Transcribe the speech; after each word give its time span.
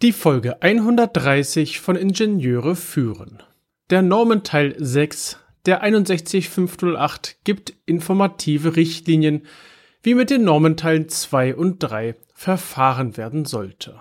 Die 0.00 0.12
Folge 0.12 0.62
130 0.62 1.80
von 1.80 1.96
Ingenieure 1.96 2.76
führen. 2.76 3.42
Der 3.90 4.00
Normenteil 4.00 4.76
6 4.78 5.40
der 5.66 5.82
61508 5.82 7.38
gibt 7.42 7.74
informative 7.84 8.76
Richtlinien, 8.76 9.42
wie 10.04 10.14
mit 10.14 10.30
den 10.30 10.44
Normenteilen 10.44 11.08
2 11.08 11.56
und 11.56 11.80
3 11.80 12.14
verfahren 12.32 13.16
werden 13.16 13.44
sollte. 13.44 14.00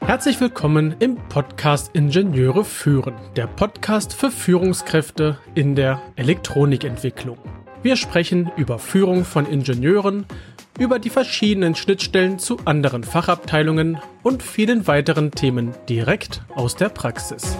Herzlich 0.00 0.38
willkommen 0.42 0.94
im 0.98 1.16
Podcast 1.30 1.90
Ingenieure 1.94 2.66
führen, 2.66 3.14
der 3.34 3.46
Podcast 3.46 4.12
für 4.12 4.30
Führungskräfte 4.30 5.38
in 5.54 5.74
der 5.74 6.02
Elektronikentwicklung. 6.16 7.38
Wir 7.82 7.96
sprechen 7.96 8.50
über 8.56 8.78
Führung 8.78 9.26
von 9.26 9.46
Ingenieuren, 9.46 10.24
über 10.78 10.98
die 10.98 11.10
verschiedenen 11.10 11.74
Schnittstellen 11.74 12.38
zu 12.38 12.58
anderen 12.64 13.04
Fachabteilungen 13.04 13.98
und 14.22 14.42
vielen 14.42 14.86
weiteren 14.86 15.30
Themen 15.30 15.74
direkt 15.88 16.42
aus 16.54 16.74
der 16.74 16.88
Praxis. 16.88 17.56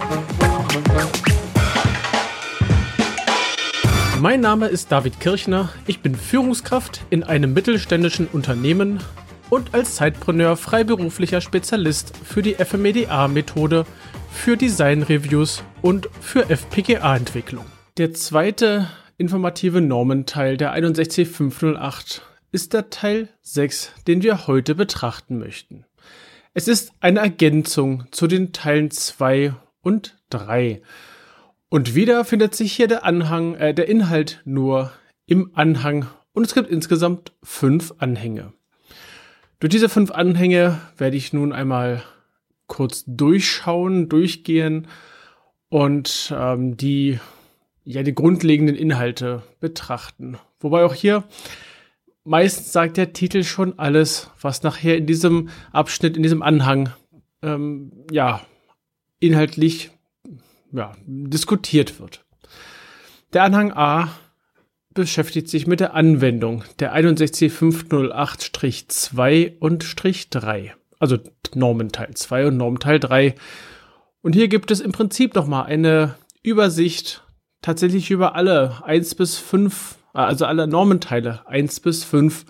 Mein 4.19 4.41
Name 4.41 4.67
ist 4.67 4.91
David 4.91 5.19
Kirchner, 5.19 5.69
ich 5.87 5.99
bin 5.99 6.15
Führungskraft 6.15 7.01
in 7.09 7.23
einem 7.23 7.53
mittelständischen 7.53 8.27
Unternehmen 8.27 8.99
und 9.49 9.73
als 9.73 9.95
Zeitpreneur 9.95 10.57
freiberuflicher 10.57 11.41
Spezialist 11.41 12.17
für 12.23 12.41
die 12.41 12.55
FMEDA-Methode, 12.55 13.85
für 14.31 14.57
Design-Reviews 14.57 15.63
und 15.81 16.09
für 16.19 16.49
FPGA-Entwicklung. 16.49 17.65
Der 17.97 18.13
zweite 18.13 18.89
informative 19.17 19.79
Normenteil 19.79 20.57
der 20.57 20.71
61508 20.71 22.21
ist 22.55 22.71
der 22.71 22.89
Teil 22.89 23.27
6, 23.41 23.91
den 24.07 24.23
wir 24.23 24.47
heute 24.47 24.75
betrachten 24.75 25.37
möchten. 25.37 25.83
Es 26.53 26.69
ist 26.69 26.93
eine 27.01 27.19
Ergänzung 27.19 28.05
zu 28.11 28.27
den 28.27 28.53
Teilen 28.53 28.91
2 28.91 29.53
und 29.81 30.17
3. 30.29 30.81
Und 31.67 31.95
wieder 31.95 32.23
findet 32.23 32.55
sich 32.55 32.71
hier 32.71 32.87
der 32.87 33.03
Anhang, 33.03 33.55
äh, 33.55 33.73
der 33.73 33.89
Inhalt 33.89 34.41
nur 34.45 34.93
im 35.25 35.51
Anhang 35.53 36.07
und 36.31 36.45
es 36.45 36.53
gibt 36.53 36.69
insgesamt 36.69 37.33
fünf 37.43 37.95
Anhänge. 37.97 38.53
Durch 39.59 39.71
diese 39.71 39.89
fünf 39.89 40.11
Anhänge 40.11 40.79
werde 40.97 41.17
ich 41.17 41.33
nun 41.33 41.51
einmal 41.51 42.03
kurz 42.67 43.03
durchschauen, 43.05 44.07
durchgehen 44.07 44.87
und 45.67 46.33
ähm, 46.33 46.77
die 46.77 47.19
ja 47.83 48.01
die 48.01 48.15
grundlegenden 48.15 48.77
Inhalte 48.77 49.43
betrachten. 49.59 50.37
Wobei 50.61 50.85
auch 50.85 50.93
hier 50.93 51.25
meistens 52.25 52.73
sagt 52.73 52.97
der 52.97 53.13
Titel 53.13 53.43
schon 53.43 53.79
alles, 53.79 54.29
was 54.41 54.63
nachher 54.63 54.97
in 54.97 55.05
diesem 55.05 55.47
Abschnitt, 55.71 56.17
in 56.17 56.23
diesem 56.23 56.41
Anhang, 56.41 56.89
ähm, 57.41 57.93
ja, 58.11 58.41
inhaltlich 59.19 59.91
ja, 60.73 60.91
diskutiert 61.05 62.01
wird. 62.01 62.25
Der 63.33 63.43
Anhang 63.43 63.71
A 63.71 64.09
beschäftigt 64.93 65.47
sich 65.49 65.67
mit 65.67 65.79
der 65.79 65.93
Anwendung 65.93 66.65
der 66.79 66.93
61508-2 66.95 69.59
und 69.59 69.83
Strich 69.83 70.29
3, 70.29 70.73
also 70.99 71.17
Normenteil 71.53 72.13
2 72.13 72.47
und 72.47 72.57
Normenteil 72.57 72.99
3. 72.99 73.35
Und 74.21 74.33
hier 74.33 74.47
gibt 74.47 74.71
es 74.71 74.79
im 74.79 74.91
Prinzip 74.91 75.35
nochmal 75.35 75.65
eine 75.65 76.15
Übersicht 76.41 77.21
tatsächlich 77.61 78.09
über 78.09 78.33
alle 78.35 78.83
1 78.85 79.13
bis 79.15 79.37
5 79.37 79.97
also 80.23 80.45
alle 80.45 80.67
Normenteile 80.67 81.47
1 81.47 81.81
bis 81.81 82.03
5. 82.03 82.45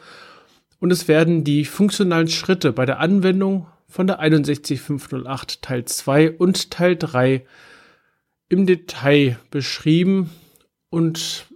Und 0.79 0.91
es 0.91 1.07
werden 1.07 1.43
die 1.43 1.65
funktionalen 1.65 2.27
Schritte 2.27 2.71
bei 2.71 2.85
der 2.85 2.99
Anwendung 2.99 3.67
von 3.87 4.07
der 4.07 4.19
61508 4.19 5.61
Teil 5.61 5.85
2 5.85 6.31
und 6.31 6.71
Teil 6.71 6.95
3 6.95 7.45
im 8.49 8.65
Detail 8.65 9.39
beschrieben 9.49 10.29
und 10.89 11.47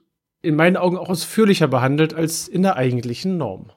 in 0.41 0.55
meinen 0.55 0.77
Augen 0.77 0.97
auch 0.97 1.09
ausführlicher 1.09 1.67
behandelt 1.67 2.13
als 2.13 2.47
in 2.47 2.63
der 2.63 2.77
eigentlichen 2.77 3.37
Norm. 3.37 3.71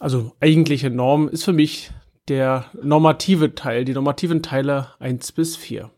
Also 0.00 0.32
eigentliche 0.40 0.90
Norm 0.90 1.28
ist 1.28 1.44
für 1.44 1.52
mich 1.52 1.90
der 2.28 2.66
normative 2.82 3.54
Teil, 3.54 3.84
die 3.84 3.92
normativen 3.92 4.42
Teile 4.42 4.88
1 4.98 5.32
bis 5.32 5.56
4. 5.56 5.90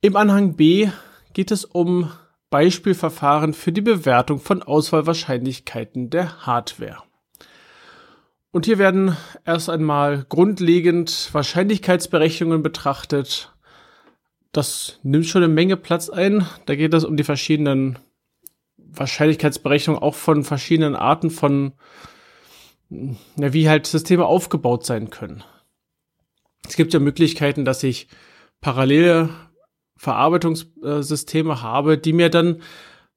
Im 0.00 0.16
Anhang 0.16 0.56
B 0.56 0.88
geht 1.34 1.50
es 1.50 1.64
um 1.64 2.10
Beispielverfahren 2.50 3.54
für 3.54 3.72
die 3.72 3.80
Bewertung 3.80 4.38
von 4.38 4.62
Auswahlwahrscheinlichkeiten 4.62 6.10
der 6.10 6.46
Hardware. 6.46 7.02
Und 8.52 8.64
hier 8.64 8.78
werden 8.78 9.16
erst 9.44 9.68
einmal 9.68 10.24
grundlegend 10.28 11.28
Wahrscheinlichkeitsberechnungen 11.32 12.62
betrachtet. 12.62 13.52
Das 14.52 14.98
nimmt 15.02 15.26
schon 15.26 15.42
eine 15.42 15.52
Menge 15.52 15.76
Platz 15.76 16.08
ein. 16.08 16.46
Da 16.64 16.74
geht 16.74 16.94
es 16.94 17.04
um 17.04 17.18
die 17.18 17.24
verschiedenen 17.24 17.98
Wahrscheinlichkeitsberechnungen 18.78 20.00
auch 20.02 20.14
von 20.14 20.42
verschiedenen 20.42 20.96
Arten 20.96 21.28
von, 21.30 21.72
ja, 22.88 23.52
wie 23.52 23.68
halt 23.68 23.86
Systeme 23.86 24.24
aufgebaut 24.24 24.86
sein 24.86 25.10
können. 25.10 25.44
Es 26.66 26.76
gibt 26.76 26.94
ja 26.94 27.00
Möglichkeiten, 27.00 27.64
dass 27.64 27.82
ich 27.82 28.08
parallele 28.60 29.28
Verarbeitungssysteme 29.96 31.62
habe, 31.62 31.98
die 31.98 32.12
mir 32.12 32.28
dann 32.30 32.62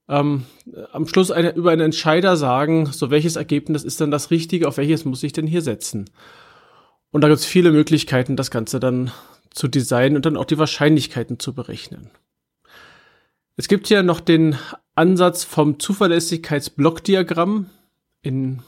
ähm, 0.07 0.45
am 0.91 1.07
Schluss 1.07 1.31
eine, 1.31 1.53
über 1.55 1.71
einen 1.71 1.81
Entscheider 1.81 2.35
sagen, 2.35 2.87
so 2.87 3.11
welches 3.11 3.35
Ergebnis 3.35 3.83
ist 3.83 4.01
dann 4.01 4.11
das 4.11 4.31
Richtige, 4.31 4.67
auf 4.67 4.77
welches 4.77 5.05
muss 5.05 5.23
ich 5.23 5.33
denn 5.33 5.47
hier 5.47 5.61
setzen. 5.61 6.09
Und 7.11 7.21
da 7.21 7.27
gibt 7.27 7.39
es 7.39 7.45
viele 7.45 7.71
Möglichkeiten, 7.71 8.35
das 8.35 8.51
Ganze 8.51 8.79
dann 8.79 9.11
zu 9.51 9.67
designen 9.67 10.15
und 10.15 10.25
dann 10.25 10.37
auch 10.37 10.45
die 10.45 10.57
Wahrscheinlichkeiten 10.57 11.39
zu 11.39 11.53
berechnen. 11.53 12.09
Es 13.55 13.67
gibt 13.67 13.87
hier 13.87 14.03
noch 14.03 14.19
den 14.19 14.57
Ansatz 14.95 15.43
vom 15.43 15.79
Zuverlässigkeitsblockdiagramm 15.79 17.69
in 18.21 18.61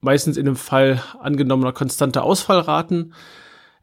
meistens 0.00 0.36
in 0.36 0.46
dem 0.46 0.56
Fall 0.56 1.02
angenommener 1.18 1.72
konstanter 1.72 2.22
Ausfallraten. 2.22 3.14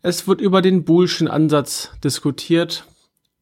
Es 0.02 0.28
wird 0.28 0.40
über 0.40 0.62
den 0.62 0.85
Boolschen 0.85 1.28
Ansatz 1.28 1.91
diskutiert, 2.03 2.85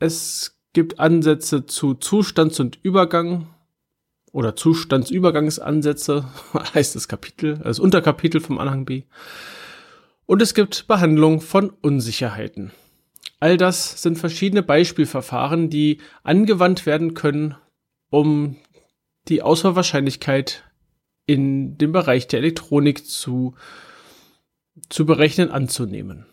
es 0.03 0.59
gibt 0.73 0.99
Ansätze 0.99 1.65
zu 1.65 1.93
Zustands- 1.93 2.59
und 2.59 2.77
Übergang 2.83 3.47
oder 4.33 4.53
Zustandsübergangsansätze, 4.55 6.27
heißt 6.73 6.95
das 6.95 7.07
Kapitel, 7.07 7.59
das 7.63 7.79
Unterkapitel 7.79 8.41
vom 8.41 8.59
Anhang 8.59 8.83
B. 8.83 9.03
Und 10.25 10.41
es 10.41 10.53
gibt 10.53 10.87
Behandlung 10.87 11.39
von 11.39 11.69
Unsicherheiten. 11.69 12.71
All 13.39 13.55
das 13.55 14.01
sind 14.01 14.17
verschiedene 14.17 14.63
Beispielverfahren, 14.63 15.69
die 15.69 15.99
angewandt 16.23 16.85
werden 16.85 17.13
können, 17.13 17.55
um 18.09 18.57
die 19.29 19.41
Auswahlwahrscheinlichkeit 19.41 20.63
in 21.25 21.77
dem 21.77 21.93
Bereich 21.93 22.27
der 22.27 22.39
Elektronik 22.39 23.05
zu, 23.05 23.55
zu 24.89 25.05
berechnen 25.05 25.49
anzunehmen. 25.49 26.25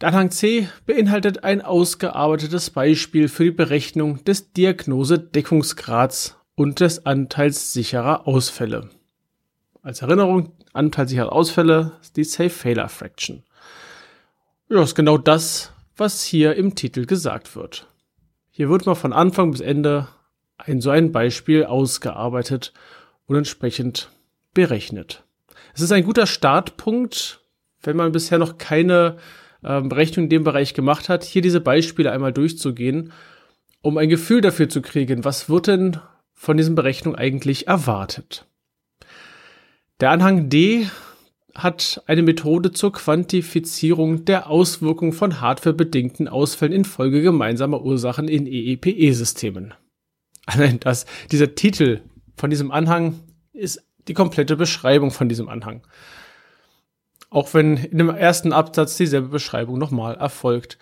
Der 0.00 0.08
Anhang 0.08 0.30
C 0.30 0.66
beinhaltet 0.86 1.44
ein 1.44 1.60
ausgearbeitetes 1.60 2.70
Beispiel 2.70 3.28
für 3.28 3.44
die 3.44 3.50
Berechnung 3.50 4.24
des 4.24 4.54
Diagnose-Deckungsgrads 4.54 6.38
und 6.54 6.80
des 6.80 7.04
Anteils 7.04 7.74
sicherer 7.74 8.26
Ausfälle. 8.26 8.88
Als 9.82 10.00
Erinnerung, 10.00 10.54
Anteil 10.72 11.06
sicherer 11.06 11.32
Ausfälle 11.32 11.92
ist 12.00 12.16
die 12.16 12.24
Safe 12.24 12.48
Failure 12.48 12.88
Fraction. 12.88 13.42
Ja, 14.70 14.82
ist 14.82 14.94
genau 14.94 15.18
das, 15.18 15.72
was 15.98 16.22
hier 16.22 16.54
im 16.54 16.74
Titel 16.74 17.04
gesagt 17.04 17.54
wird. 17.54 17.86
Hier 18.50 18.70
wird 18.70 18.86
mal 18.86 18.94
von 18.94 19.12
Anfang 19.12 19.50
bis 19.50 19.60
Ende 19.60 20.08
ein 20.56 20.80
so 20.80 20.88
ein 20.88 21.12
Beispiel 21.12 21.64
ausgearbeitet 21.64 22.72
und 23.26 23.36
entsprechend 23.36 24.10
berechnet. 24.54 25.24
Es 25.74 25.82
ist 25.82 25.92
ein 25.92 26.04
guter 26.04 26.26
Startpunkt, 26.26 27.42
wenn 27.82 27.96
man 27.96 28.12
bisher 28.12 28.38
noch 28.38 28.56
keine 28.56 29.18
ähm, 29.64 29.88
Berechnung 29.88 30.24
in 30.24 30.30
dem 30.30 30.44
Bereich 30.44 30.74
gemacht 30.74 31.08
hat, 31.08 31.24
hier 31.24 31.42
diese 31.42 31.60
Beispiele 31.60 32.12
einmal 32.12 32.32
durchzugehen, 32.32 33.12
um 33.82 33.98
ein 33.98 34.08
Gefühl 34.08 34.40
dafür 34.40 34.68
zu 34.68 34.82
kriegen, 34.82 35.24
was 35.24 35.48
wird 35.48 35.66
denn 35.66 35.98
von 36.32 36.56
diesen 36.56 36.74
Berechnungen 36.74 37.18
eigentlich 37.18 37.66
erwartet. 37.66 38.46
Der 40.00 40.10
Anhang 40.10 40.48
D 40.48 40.86
hat 41.54 42.02
eine 42.06 42.22
Methode 42.22 42.72
zur 42.72 42.92
Quantifizierung 42.92 44.24
der 44.24 44.48
Auswirkungen 44.48 45.12
von 45.12 45.40
hardwarebedingten 45.40 46.28
Ausfällen 46.28 46.72
infolge 46.72 47.22
gemeinsamer 47.22 47.82
Ursachen 47.82 48.28
in 48.28 48.46
EEPE-Systemen. 48.46 49.74
Allein 50.46 50.80
das, 50.80 51.06
dieser 51.30 51.54
Titel 51.54 52.00
von 52.36 52.50
diesem 52.50 52.70
Anhang 52.70 53.20
ist 53.52 53.84
die 54.08 54.14
komplette 54.14 54.56
Beschreibung 54.56 55.10
von 55.10 55.28
diesem 55.28 55.48
Anhang. 55.48 55.86
Auch 57.30 57.54
wenn 57.54 57.76
in 57.76 57.98
dem 57.98 58.10
ersten 58.10 58.52
Absatz 58.52 58.96
dieselbe 58.96 59.28
Beschreibung 59.28 59.78
nochmal 59.78 60.16
erfolgt. 60.16 60.78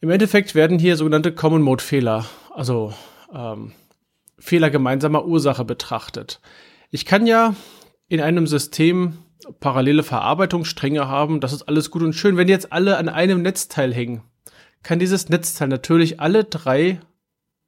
Im 0.00 0.10
Endeffekt 0.10 0.54
werden 0.54 0.78
hier 0.78 0.96
sogenannte 0.96 1.32
Common 1.32 1.62
Mode 1.62 1.82
Fehler, 1.82 2.26
also 2.54 2.92
ähm, 3.32 3.72
Fehler 4.38 4.70
gemeinsamer 4.70 5.24
Ursache 5.24 5.64
betrachtet. 5.64 6.40
Ich 6.90 7.06
kann 7.06 7.26
ja 7.26 7.54
in 8.08 8.20
einem 8.20 8.46
System 8.46 9.18
parallele 9.60 10.02
Verarbeitungsstränge 10.02 11.06
haben. 11.08 11.40
Das 11.40 11.52
ist 11.52 11.62
alles 11.62 11.90
gut 11.90 12.02
und 12.02 12.14
schön. 12.14 12.36
Wenn 12.36 12.48
jetzt 12.48 12.72
alle 12.72 12.96
an 12.96 13.08
einem 13.08 13.42
Netzteil 13.42 13.94
hängen, 13.94 14.22
kann 14.82 14.98
dieses 14.98 15.28
Netzteil 15.28 15.68
natürlich 15.68 16.20
alle 16.20 16.44
drei 16.44 17.00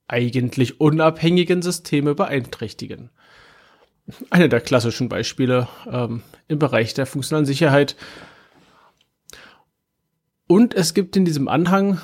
eigentlich 0.09 0.81
unabhängigen 0.81 1.63
Systeme 1.63 2.15
beeinträchtigen. 2.15 3.11
Eine 4.31 4.49
der 4.49 4.61
klassischen 4.61 5.09
Beispiele 5.09 5.69
ähm, 5.91 6.23
im 6.49 6.59
Bereich 6.59 6.95
der 6.95 7.07
funktionalen 7.07 7.47
Sicherheit. 7.47 7.97
Und 10.47 10.75
es 10.75 10.95
gibt 10.95 11.17
in 11.17 11.25
diesem 11.25 11.49
Anhang 11.49 12.01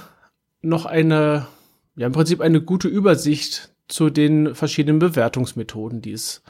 noch 0.62 0.86
eine, 0.86 1.46
ja 1.96 2.06
im 2.06 2.12
Prinzip 2.12 2.40
eine 2.40 2.60
gute 2.60 2.88
Übersicht 2.88 3.70
zu 3.88 4.10
den 4.10 4.54
verschiedenen 4.54 4.98
Bewertungsmethoden, 4.98 6.02
die 6.02 6.12
es, 6.12 6.42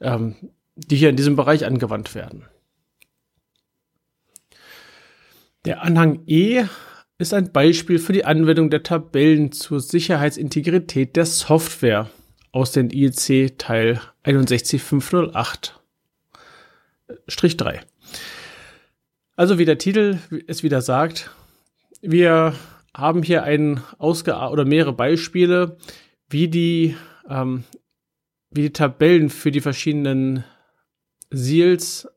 ähm, 0.00 0.36
die 0.76 0.96
hier 0.96 1.10
in 1.10 1.16
diesem 1.16 1.36
Bereich 1.36 1.64
angewandt 1.64 2.14
werden. 2.14 2.44
Der 5.64 5.82
Anhang 5.82 6.22
E 6.26 6.64
ist 7.18 7.34
ein 7.34 7.52
Beispiel 7.52 7.98
für 7.98 8.12
die 8.12 8.24
Anwendung 8.24 8.70
der 8.70 8.84
Tabellen 8.84 9.50
zur 9.50 9.80
Sicherheitsintegrität 9.80 11.16
der 11.16 11.26
Software 11.26 12.08
aus 12.52 12.72
den 12.72 12.90
IEC 12.90 13.58
Teil 13.58 14.00
61508-3. 14.24 15.72
Also 19.36 19.58
wie 19.58 19.64
der 19.64 19.78
Titel 19.78 20.18
es 20.46 20.62
wieder 20.62 20.82
sagt, 20.82 21.30
wir 22.00 22.54
haben 22.94 23.22
hier 23.22 23.44
ein 23.44 23.82
ausge 23.98 24.34
oder 24.34 24.64
mehrere 24.64 24.92
Beispiele, 24.92 25.76
wie 26.28 26.48
die, 26.48 26.96
ähm, 27.28 27.64
wie 28.50 28.62
die 28.62 28.72
Tabellen 28.72 29.30
für 29.30 29.50
die 29.50 29.60
verschiedenen 29.60 30.44
Seals, 31.30 32.08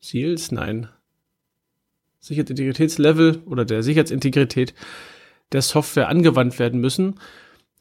Seals, 0.00 0.50
nein, 0.52 0.88
Sicherheitsintegritätslevel 2.20 3.42
oder 3.46 3.64
der 3.64 3.82
Sicherheitsintegrität 3.82 4.74
der 5.52 5.62
Software 5.62 6.08
angewandt 6.08 6.58
werden 6.58 6.80
müssen. 6.80 7.20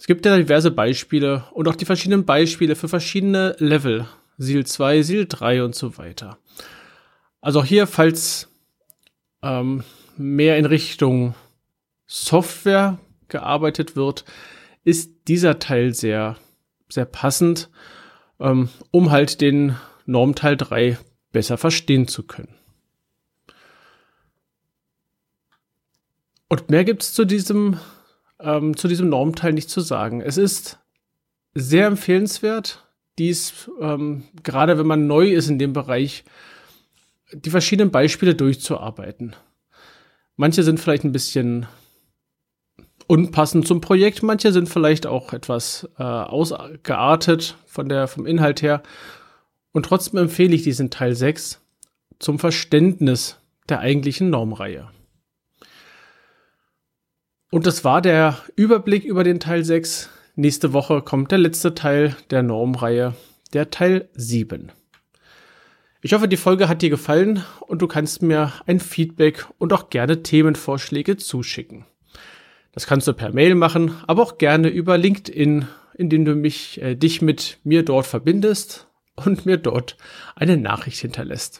Es 0.01 0.07
gibt 0.07 0.25
ja 0.25 0.35
diverse 0.35 0.71
Beispiele 0.71 1.43
und 1.51 1.67
auch 1.67 1.75
die 1.75 1.85
verschiedenen 1.85 2.25
Beispiele 2.25 2.75
für 2.75 2.87
verschiedene 2.87 3.55
Level. 3.59 4.07
SEAL 4.39 4.65
2, 4.65 5.03
SEAL 5.03 5.27
3 5.27 5.63
und 5.63 5.75
so 5.75 5.99
weiter. 5.99 6.39
Also 7.39 7.59
auch 7.59 7.65
hier, 7.65 7.85
falls 7.85 8.49
ähm, 9.43 9.83
mehr 10.17 10.57
in 10.57 10.65
Richtung 10.65 11.35
Software 12.07 12.97
gearbeitet 13.27 13.95
wird, 13.95 14.25
ist 14.83 15.11
dieser 15.27 15.59
Teil 15.59 15.93
sehr, 15.93 16.35
sehr 16.89 17.05
passend, 17.05 17.69
ähm, 18.39 18.69
um 18.89 19.11
halt 19.11 19.39
den 19.39 19.75
Normteil 20.07 20.57
3 20.57 20.97
besser 21.31 21.59
verstehen 21.59 22.07
zu 22.07 22.23
können. 22.23 22.55
Und 26.49 26.71
mehr 26.71 26.85
gibt 26.85 27.03
es 27.03 27.13
zu 27.13 27.23
diesem, 27.23 27.77
ähm, 28.43 28.75
zu 28.75 28.87
diesem 28.87 29.09
Normteil 29.09 29.53
nicht 29.53 29.69
zu 29.69 29.81
sagen. 29.81 30.21
Es 30.21 30.37
ist 30.37 30.79
sehr 31.53 31.87
empfehlenswert, 31.87 32.87
dies, 33.19 33.69
ähm, 33.79 34.23
gerade 34.43 34.77
wenn 34.77 34.87
man 34.87 35.07
neu 35.07 35.31
ist 35.31 35.49
in 35.49 35.59
dem 35.59 35.73
Bereich, 35.73 36.23
die 37.33 37.49
verschiedenen 37.49 37.91
Beispiele 37.91 38.35
durchzuarbeiten. 38.35 39.35
Manche 40.35 40.63
sind 40.63 40.79
vielleicht 40.79 41.03
ein 41.03 41.11
bisschen 41.11 41.67
unpassend 43.07 43.67
zum 43.67 43.81
Projekt, 43.81 44.23
manche 44.23 44.51
sind 44.51 44.69
vielleicht 44.69 45.05
auch 45.05 45.33
etwas 45.33 45.89
äh, 45.97 46.03
ausgeartet 46.03 47.55
von 47.65 47.89
der, 47.89 48.07
vom 48.07 48.25
Inhalt 48.25 48.61
her. 48.61 48.81
Und 49.73 49.85
trotzdem 49.85 50.19
empfehle 50.19 50.55
ich 50.55 50.63
diesen 50.63 50.89
Teil 50.89 51.15
6 51.15 51.61
zum 52.19 52.39
Verständnis 52.39 53.37
der 53.69 53.79
eigentlichen 53.79 54.29
Normreihe. 54.29 54.89
Und 57.53 57.65
das 57.65 57.83
war 57.83 58.01
der 58.01 58.37
Überblick 58.55 59.03
über 59.03 59.25
den 59.25 59.41
Teil 59.41 59.65
6. 59.65 60.09
Nächste 60.35 60.71
Woche 60.71 61.01
kommt 61.01 61.31
der 61.31 61.37
letzte 61.37 61.75
Teil 61.75 62.15
der 62.29 62.43
Normreihe, 62.43 63.13
der 63.51 63.69
Teil 63.69 64.07
7. 64.13 64.71
Ich 66.01 66.13
hoffe, 66.13 66.29
die 66.29 66.37
Folge 66.37 66.69
hat 66.69 66.81
dir 66.81 66.89
gefallen 66.89 67.43
und 67.67 67.81
du 67.81 67.87
kannst 67.87 68.21
mir 68.21 68.53
ein 68.67 68.79
Feedback 68.79 69.47
und 69.57 69.73
auch 69.73 69.89
gerne 69.89 70.23
Themenvorschläge 70.23 71.17
zuschicken. 71.17 71.83
Das 72.71 72.87
kannst 72.87 73.09
du 73.09 73.13
per 73.13 73.33
Mail 73.33 73.55
machen, 73.55 73.95
aber 74.07 74.21
auch 74.23 74.37
gerne 74.37 74.69
über 74.69 74.97
LinkedIn, 74.97 75.67
indem 75.95 76.23
du 76.23 76.35
mich, 76.35 76.81
äh, 76.81 76.95
dich 76.95 77.21
mit 77.21 77.59
mir 77.65 77.83
dort 77.83 78.05
verbindest 78.05 78.87
und 79.17 79.45
mir 79.45 79.57
dort 79.57 79.97
eine 80.37 80.55
Nachricht 80.55 80.99
hinterlässt. 81.01 81.59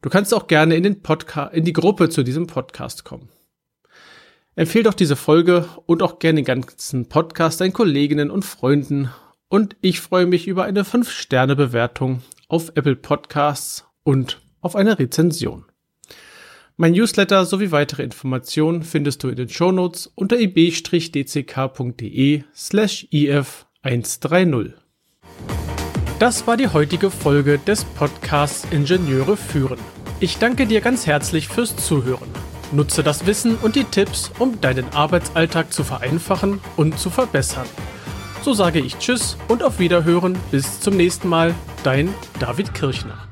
Du 0.00 0.10
kannst 0.10 0.32
auch 0.32 0.46
gerne 0.46 0.76
in 0.76 0.84
den 0.84 1.02
Podcast, 1.02 1.54
in 1.54 1.64
die 1.64 1.72
Gruppe 1.72 2.08
zu 2.08 2.22
diesem 2.22 2.46
Podcast 2.46 3.04
kommen. 3.04 3.30
Empfehle 4.58 4.82
doch 4.82 4.94
diese 4.94 5.14
Folge 5.14 5.68
und 5.86 6.02
auch 6.02 6.18
gerne 6.18 6.42
den 6.42 6.44
ganzen 6.44 7.08
Podcast 7.08 7.60
deinen 7.60 7.72
Kolleginnen 7.72 8.28
und 8.28 8.44
Freunden. 8.44 9.08
Und 9.46 9.76
ich 9.82 10.00
freue 10.00 10.26
mich 10.26 10.48
über 10.48 10.64
eine 10.64 10.82
5-Sterne-Bewertung 10.82 12.22
auf 12.48 12.72
Apple 12.74 12.96
Podcasts 12.96 13.86
und 14.02 14.40
auf 14.60 14.74
eine 14.74 14.98
Rezension. 14.98 15.64
Mein 16.76 16.90
Newsletter 16.90 17.44
sowie 17.44 17.70
weitere 17.70 18.02
Informationen 18.02 18.82
findest 18.82 19.22
du 19.22 19.28
in 19.28 19.36
den 19.36 19.48
Shownotes 19.48 20.10
unter 20.16 20.40
ib-dck.de 20.40 20.82
slash 22.52 23.06
if130. 23.12 24.72
Das 26.18 26.48
war 26.48 26.56
die 26.56 26.66
heutige 26.66 27.12
Folge 27.12 27.60
des 27.60 27.84
Podcasts 27.84 28.66
Ingenieure 28.72 29.36
führen. 29.36 29.78
Ich 30.18 30.38
danke 30.38 30.66
dir 30.66 30.80
ganz 30.80 31.06
herzlich 31.06 31.46
fürs 31.46 31.76
Zuhören. 31.76 32.28
Nutze 32.72 33.02
das 33.02 33.26
Wissen 33.26 33.56
und 33.56 33.76
die 33.76 33.84
Tipps, 33.84 34.30
um 34.38 34.60
deinen 34.60 34.88
Arbeitsalltag 34.92 35.72
zu 35.72 35.84
vereinfachen 35.84 36.60
und 36.76 36.98
zu 36.98 37.10
verbessern. 37.10 37.66
So 38.42 38.52
sage 38.52 38.78
ich 38.78 38.98
Tschüss 38.98 39.36
und 39.48 39.62
auf 39.62 39.78
Wiederhören. 39.78 40.38
Bis 40.50 40.80
zum 40.80 40.96
nächsten 40.96 41.28
Mal. 41.28 41.54
Dein 41.82 42.14
David 42.38 42.74
Kirchner. 42.74 43.28